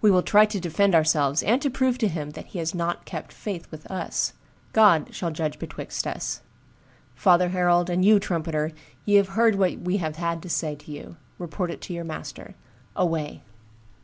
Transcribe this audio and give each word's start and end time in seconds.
We 0.00 0.12
will 0.12 0.22
try 0.22 0.46
to 0.46 0.60
defend 0.60 0.94
ourselves, 0.94 1.42
and 1.42 1.60
to 1.60 1.70
prove 1.70 1.98
to 1.98 2.06
him 2.06 2.30
that 2.38 2.46
he 2.46 2.60
has 2.60 2.72
not 2.72 3.04
kept 3.04 3.32
faith 3.32 3.68
with 3.72 3.84
us. 3.90 4.32
God 4.72 5.12
shall 5.12 5.32
judge 5.32 5.58
betwixt 5.58 6.06
us. 6.06 6.42
Father 7.16 7.48
herald, 7.48 7.90
and 7.90 8.04
you, 8.04 8.20
trumpeter, 8.20 8.70
ye 9.04 9.16
have 9.16 9.30
heard 9.30 9.56
what 9.56 9.80
we 9.80 9.96
had 9.96 10.16
to 10.40 10.48
say 10.48 10.76
to 10.76 10.92
you; 10.92 11.16
report 11.36 11.72
it 11.72 11.80
to 11.80 11.92
your 11.92 12.04
master. 12.04 12.54
Away!" 12.94 13.42